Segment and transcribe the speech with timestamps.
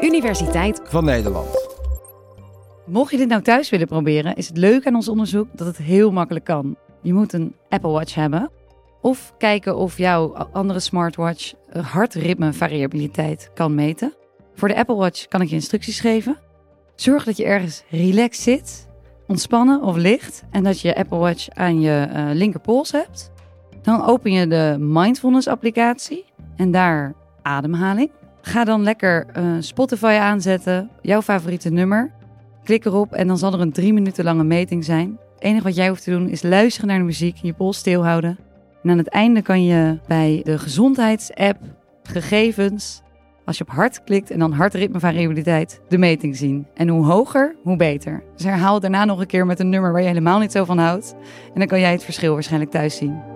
[0.00, 1.68] Universiteit van Nederland.
[2.86, 5.76] Mocht je dit nou thuis willen proberen, is het leuk aan ons onderzoek dat het
[5.76, 6.76] heel makkelijk kan.
[7.02, 8.50] Je moet een Apple Watch hebben
[9.00, 14.14] of kijken of jouw andere smartwatch hartritmevariabiliteit kan meten.
[14.54, 16.38] Voor de Apple Watch kan ik je instructies geven.
[16.94, 18.88] Zorg dat je ergens relaxed zit,
[19.26, 23.30] ontspannen of ligt en dat je je Apple Watch aan je uh, linkerpols hebt.
[23.82, 26.24] Dan open je de Mindfulness applicatie
[26.56, 28.10] en daar ademhaling.
[28.42, 32.10] Ga dan lekker uh, Spotify aanzetten, jouw favoriete nummer.
[32.64, 35.18] Klik erop en dan zal er een drie minuten lange meting zijn.
[35.34, 38.38] Het enige wat jij hoeft te doen is luisteren naar de muziek, je pols stilhouden.
[38.82, 41.58] En aan het einde kan je bij de gezondheidsapp
[42.02, 43.02] gegevens,
[43.44, 46.66] als je op hart klikt en dan hartritmevariabiliteit, de meting zien.
[46.74, 48.22] En hoe hoger, hoe beter.
[48.36, 50.78] Dus herhaal daarna nog een keer met een nummer waar je helemaal niet zo van
[50.78, 51.14] houdt.
[51.52, 53.29] En dan kan jij het verschil waarschijnlijk thuis zien.